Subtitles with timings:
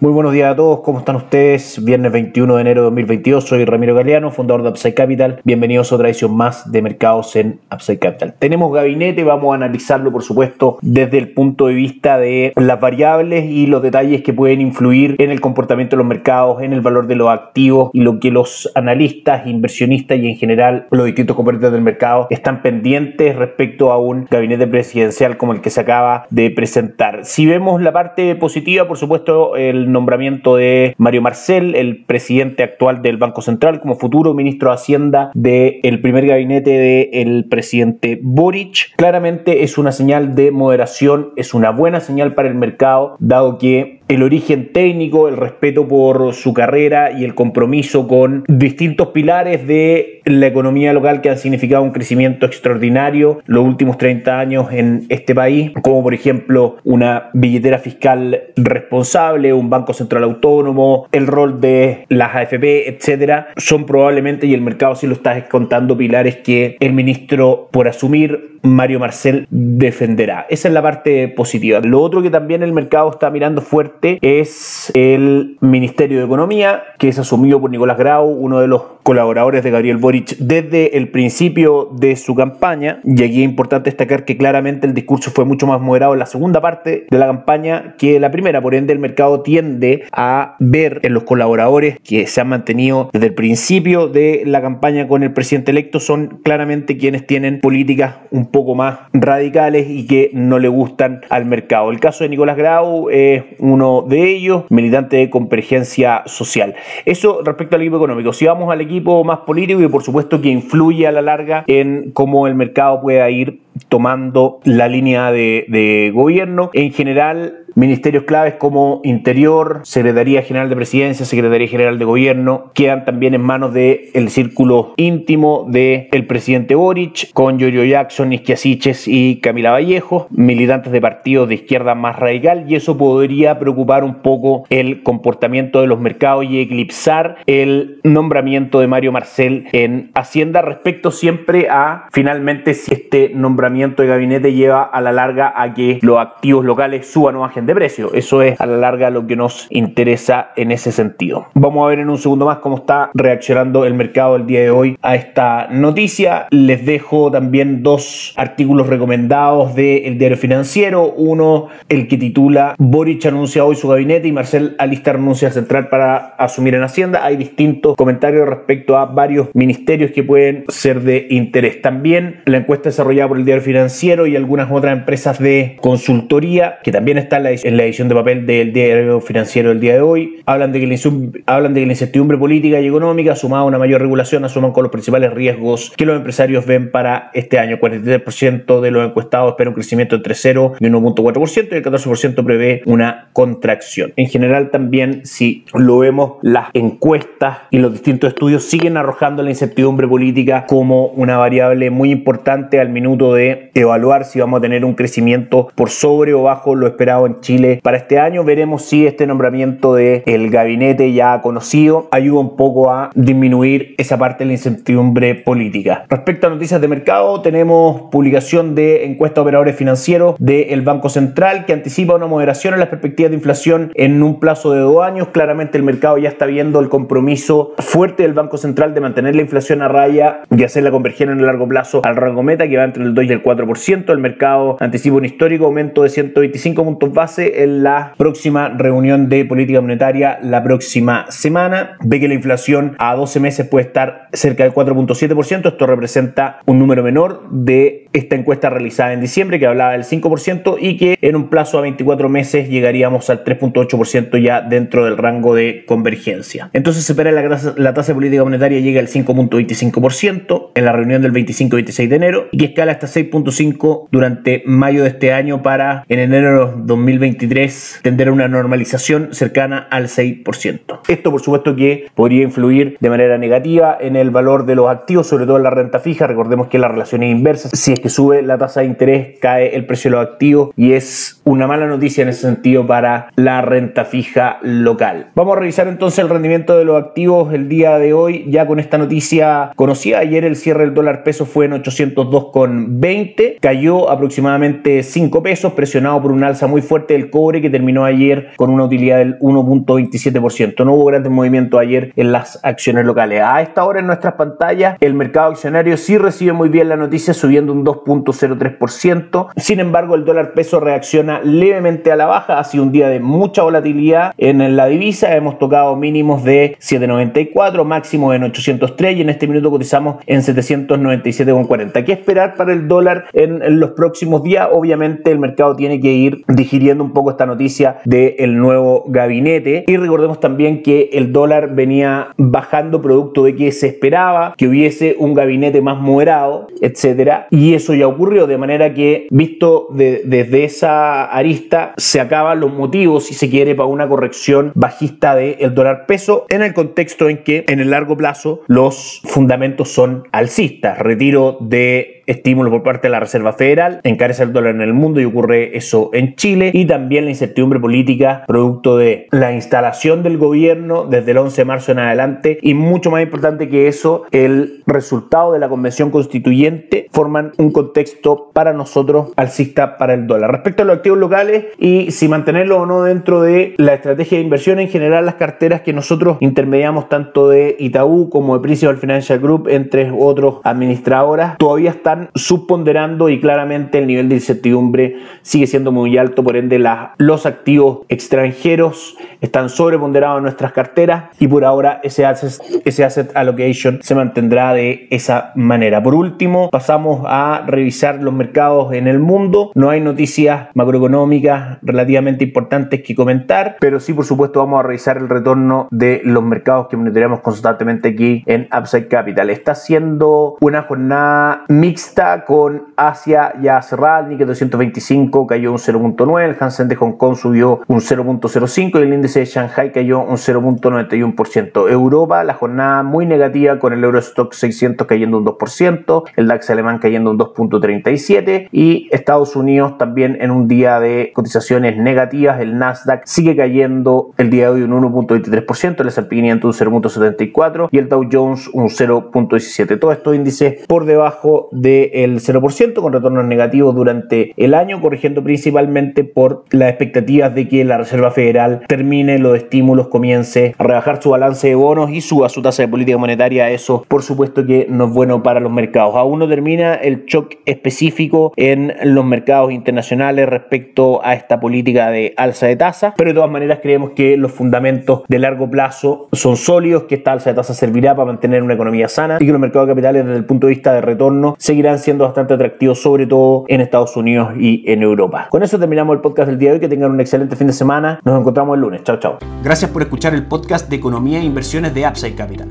[0.00, 1.84] Muy buenos días a todos, ¿cómo están ustedes?
[1.84, 5.40] Viernes 21 de enero de 2022, soy Ramiro Galeano, fundador de Upside Capital.
[5.42, 8.34] Bienvenidos a otra edición más de mercados en Upside Capital.
[8.38, 13.46] Tenemos gabinete, vamos a analizarlo por supuesto desde el punto de vista de las variables
[13.46, 17.08] y los detalles que pueden influir en el comportamiento de los mercados, en el valor
[17.08, 21.72] de los activos y lo que los analistas, inversionistas y en general los distintos componentes
[21.72, 26.52] del mercado están pendientes respecto a un gabinete presidencial como el que se acaba de
[26.52, 27.24] presentar.
[27.24, 33.02] Si vemos la parte positiva, por supuesto, el nombramiento de Mario Marcel, el presidente actual
[33.02, 38.94] del Banco Central, como futuro ministro de Hacienda del primer gabinete del presidente Boric.
[38.96, 43.97] Claramente es una señal de moderación, es una buena señal para el mercado, dado que
[44.08, 50.22] el origen técnico, el respeto por su carrera y el compromiso con distintos pilares de
[50.24, 55.34] la economía local que han significado un crecimiento extraordinario los últimos 30 años en este
[55.34, 62.06] país, como por ejemplo una billetera fiscal responsable, un banco central autónomo, el rol de
[62.08, 66.92] las AFP, etcétera, son probablemente, y el mercado sí lo está descontando, pilares que el
[66.92, 70.46] ministro por asumir Mario Marcel defenderá.
[70.48, 71.80] Esa es la parte positiva.
[71.80, 77.08] Lo otro que también el mercado está mirando fuerte es el Ministerio de Economía, que
[77.08, 81.88] es asumido por Nicolás Grau, uno de los colaboradores de Gabriel Boric desde el principio
[81.92, 83.00] de su campaña.
[83.04, 86.26] Y aquí es importante destacar que claramente el discurso fue mucho más moderado en la
[86.26, 88.60] segunda parte de la campaña que la primera.
[88.60, 93.26] Por ende, el mercado tiende a ver en los colaboradores que se han mantenido desde
[93.26, 98.47] el principio de la campaña con el presidente electo son claramente quienes tienen políticas un
[98.50, 101.90] poco más radicales y que no le gustan al mercado.
[101.90, 106.74] El caso de Nicolás Grau es uno de ellos, militante de convergencia social.
[107.04, 108.32] Eso respecto al equipo económico.
[108.32, 112.10] Si vamos al equipo más político y por supuesto que influye a la larga en
[112.12, 116.70] cómo el mercado pueda ir tomando la línea de, de gobierno.
[116.72, 123.04] En general, Ministerios claves como Interior, Secretaría General de Presidencia, Secretaría General de Gobierno, quedan
[123.04, 129.06] también en manos del el círculo íntimo del el presidente Boric, con Giorgio Jackson, Isquiasiches
[129.06, 134.22] y Camila Vallejo, militantes de partidos de izquierda más radical, y eso podría preocupar un
[134.22, 140.62] poco el comportamiento de los mercados y eclipsar el nombramiento de Mario Marcel en Hacienda.
[140.62, 146.00] Respecto siempre a finalmente si este nombramiento de gabinete lleva a la larga a que
[146.02, 148.14] los activos locales suban o bajen de precio.
[148.14, 151.48] Eso es a la larga lo que nos interesa en ese sentido.
[151.52, 154.70] Vamos a ver en un segundo más cómo está reaccionando el mercado el día de
[154.70, 156.46] hoy a esta noticia.
[156.50, 161.12] Les dejo también dos artículos recomendados del diario financiero.
[161.12, 166.16] Uno, el que titula Boric anuncia hoy su gabinete y Marcel alista renuncia central para
[166.38, 167.22] asumir en Hacienda.
[167.22, 171.82] Hay distintos comentarios respecto a varios ministerios que pueden ser de interés.
[171.82, 176.92] También la encuesta desarrollada por el diario financiero y algunas otras empresas de consultoría que
[176.92, 180.00] también está en la en la edición de papel del diario financiero del día de
[180.00, 180.42] hoy.
[180.46, 184.82] Hablan de que la, incertidumbre política y económica, sumada a una mayor regulación, asuman con
[184.82, 187.78] los principales riesgos que los empresarios ven para este año.
[187.78, 192.82] 43% de los encuestados espera un crecimiento entre 0 y 1.4% y el 14% prevé
[192.86, 194.12] una contracción.
[194.16, 199.50] En general también, si lo vemos, las encuestas y los distintos estudios siguen arrojando la
[199.50, 204.84] incertidumbre política como una variable muy importante al minuto de evaluar si vamos a tener
[204.84, 208.44] un crecimiento por sobre o bajo lo esperado en Chile para este año.
[208.44, 214.18] Veremos si este nombramiento del el gabinete ya conocido ayuda un poco a disminuir esa
[214.18, 216.04] parte de la incertidumbre política.
[216.08, 221.64] Respecto a noticias de mercado, tenemos publicación de encuesta de operadores financieros del Banco Central
[221.66, 225.28] que anticipa una moderación en las perspectivas de inflación en un plazo de dos años.
[225.28, 229.42] Claramente el mercado ya está viendo el compromiso fuerte del Banco Central de mantener la
[229.42, 232.84] inflación a raya y hacerla converger en el largo plazo al rango meta que va
[232.84, 234.10] entre el 2 y el 4%.
[234.10, 239.80] El mercado anticipa un histórico aumento de 125 puntos en la próxima reunión de política
[239.80, 241.96] monetaria la próxima semana.
[242.02, 245.68] Ve que la inflación a 12 meses puede estar cerca del 4.7%.
[245.68, 250.76] Esto representa un número menor de esta encuesta realizada en diciembre que hablaba del 5%
[250.80, 255.54] y que en un plazo a 24 meses llegaríamos al 3.8% ya dentro del rango
[255.54, 256.70] de convergencia.
[256.72, 261.22] Entonces se espera la la tasa de política monetaria llegue al 5.25% en la reunión
[261.22, 265.32] del 25 y 26 de enero y que escala hasta 6.5 durante mayo de este
[265.32, 271.00] año para en enero de 2020 2023 tendrá una normalización cercana al 6%.
[271.08, 275.26] Esto por supuesto que podría influir de manera negativa en el valor de los activos,
[275.26, 276.26] sobre todo en la renta fija.
[276.26, 277.70] Recordemos que la relación es inversa.
[277.72, 280.92] Si es que sube la tasa de interés, cae el precio de los activos y
[280.92, 285.28] es una mala noticia en ese sentido para la renta fija local.
[285.34, 288.80] Vamos a revisar entonces el rendimiento de los activos el día de hoy, ya con
[288.80, 290.18] esta noticia conocida.
[290.18, 296.32] Ayer el cierre del dólar peso fue en 802,20, cayó aproximadamente 5 pesos, presionado por
[296.32, 300.84] un alza muy fuerte del cobre que terminó ayer con una utilidad del 1.27%.
[300.84, 303.42] No hubo grandes movimientos ayer en las acciones locales.
[303.42, 307.34] A esta hora en nuestras pantallas, el mercado accionario sí recibe muy bien la noticia,
[307.34, 309.48] subiendo un 2.03%.
[309.56, 312.58] Sin embargo, el dólar peso reacciona levemente a la baja.
[312.58, 315.34] Ha sido un día de mucha volatilidad en la divisa.
[315.34, 322.04] Hemos tocado mínimos de 7.94, máximo en 803 y en este minuto cotizamos en 797,40.
[322.04, 324.68] ¿Qué esperar para el dólar en, los próximos días?
[324.72, 329.84] Obviamente el mercado tiene que ir digiriendo un poco esta noticia del nuevo gabinete.
[329.86, 335.16] Y recordemos también que el dólar venía bajando producto de que se esperaba que hubiese
[335.18, 341.24] un gabinete más moderado, etcétera, y eso ya ocurrió de manera que visto desde esa
[341.24, 346.46] arista se acaban los motivos si se quiere para una corrección bajista del dólar peso
[346.48, 352.17] en el contexto en que en el largo plazo los fundamentos son alcistas, retiro de
[352.28, 355.76] estímulo por parte de la Reserva Federal, encarece el dólar en el mundo y ocurre
[355.76, 361.32] eso en Chile, y también la incertidumbre política producto de la instalación del gobierno desde
[361.32, 365.58] el 11 de marzo en adelante, y mucho más importante que eso, el resultado de
[365.58, 370.52] la convención constituyente forman un contexto para nosotros alcista para el dólar.
[370.52, 374.44] Respecto a los activos locales y si mantenerlo o no dentro de la estrategia de
[374.44, 379.38] inversión en general, las carteras que nosotros intermediamos tanto de Itaú como de Principal Financial
[379.38, 385.92] Group, entre otros administradoras, todavía están subponderando y claramente el nivel de incertidumbre sigue siendo
[385.92, 386.78] muy alto, por ende
[387.18, 393.30] los activos extranjeros están sobreponderados en nuestras carteras y por ahora ese asset, ese asset
[393.36, 396.02] allocation se mantendrá de esa manera.
[396.02, 399.72] Por último, pasamos a revisar los mercados en el mundo.
[399.74, 405.18] No hay noticias macroeconómicas relativamente importantes que comentar, pero sí, por supuesto, vamos a revisar
[405.18, 409.50] el retorno de los mercados que monitoreamos constantemente aquí en Upside Capital.
[409.50, 412.07] Está siendo una jornada mixta
[412.46, 413.52] con Asia
[413.82, 418.98] cerrada, el Nikkei 225 cayó un 0.9, el Hansen de Hong Kong subió un 0.05
[418.98, 421.90] y el índice de Shanghai cayó un 0.91%.
[421.90, 426.98] Europa, la jornada muy negativa con el Eurostock 600 cayendo un 2%, el DAX alemán
[426.98, 433.26] cayendo un 2.37 y Estados Unidos también en un día de cotizaciones negativas, el Nasdaq
[433.26, 438.08] sigue cayendo el día de hoy un 1.23%, el S&P 500 un 0.74 y el
[438.08, 439.98] Dow Jones un 0.17.
[439.98, 445.42] Todos estos índices por debajo de el 0% con retornos negativos durante el año, corrigiendo
[445.42, 451.22] principalmente por las expectativas de que la Reserva Federal termine los estímulos, comience a rebajar
[451.22, 453.70] su balance de bonos y suba su tasa de política monetaria.
[453.70, 456.14] Eso, por supuesto, que no es bueno para los mercados.
[456.16, 462.34] Aún no termina el shock específico en los mercados internacionales respecto a esta política de
[462.36, 466.56] alza de tasa, pero de todas maneras creemos que los fundamentos de largo plazo son
[466.56, 469.60] sólidos, que esta alza de tasa servirá para mantener una economía sana y que los
[469.60, 471.56] mercados capitales desde el punto de vista de retorno
[471.96, 475.46] siendo bastante atractivos, sobre todo en Estados Unidos y en Europa.
[475.50, 476.80] Con eso terminamos el podcast del día de hoy.
[476.80, 478.20] Que tengan un excelente fin de semana.
[478.24, 479.02] Nos encontramos el lunes.
[479.04, 479.38] Chao, chao.
[479.62, 482.68] Gracias por escuchar el podcast de Economía e Inversiones de Upside Capital.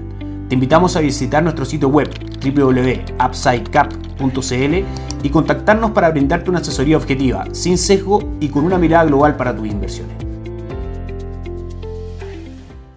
[0.49, 2.09] Te invitamos a visitar nuestro sitio web
[2.41, 4.75] www.upsidecap.cl
[5.23, 9.55] y contactarnos para brindarte una asesoría objetiva, sin sesgo y con una mirada global para
[9.55, 10.26] tus inversiones.